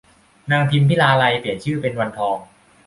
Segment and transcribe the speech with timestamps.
[0.51, 2.37] นางพิมพิลาไลยเปลี่ยนชื่อเป็นวันทอง